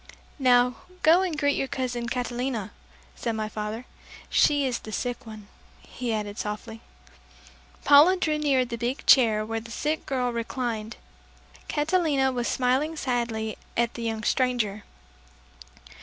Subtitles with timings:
[0.39, 2.71] "Now go and greet your cousin Catalina,"
[3.15, 3.85] said my father.
[4.31, 5.47] "She is the sick one,"
[5.83, 6.81] he added softly.
[7.83, 10.93] Paula drew near the big chair where the sick girl re clined.
[11.67, 14.85] Catalina was smiling sadly at the young stranger.